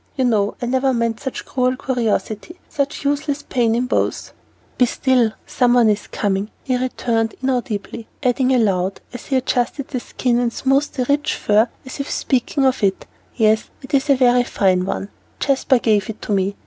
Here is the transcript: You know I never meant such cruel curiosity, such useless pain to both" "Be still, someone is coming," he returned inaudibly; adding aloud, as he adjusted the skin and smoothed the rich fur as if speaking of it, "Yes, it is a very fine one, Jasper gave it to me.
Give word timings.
You 0.15 0.25
know 0.25 0.55
I 0.59 0.65
never 0.65 0.95
meant 0.95 1.19
such 1.19 1.45
cruel 1.45 1.77
curiosity, 1.77 2.59
such 2.67 3.03
useless 3.05 3.43
pain 3.43 3.73
to 3.73 3.81
both" 3.81 4.33
"Be 4.79 4.87
still, 4.87 5.33
someone 5.45 5.89
is 5.89 6.07
coming," 6.07 6.49
he 6.63 6.75
returned 6.75 7.35
inaudibly; 7.43 8.07
adding 8.23 8.51
aloud, 8.51 8.99
as 9.13 9.27
he 9.27 9.35
adjusted 9.35 9.89
the 9.89 9.99
skin 9.99 10.39
and 10.39 10.51
smoothed 10.51 10.95
the 10.95 11.05
rich 11.07 11.35
fur 11.35 11.67
as 11.85 11.99
if 11.99 12.09
speaking 12.09 12.65
of 12.65 12.83
it, 12.83 13.05
"Yes, 13.35 13.65
it 13.83 13.93
is 13.93 14.09
a 14.09 14.15
very 14.15 14.43
fine 14.43 14.85
one, 14.85 15.09
Jasper 15.39 15.77
gave 15.77 16.09
it 16.09 16.19
to 16.23 16.31
me. 16.31 16.55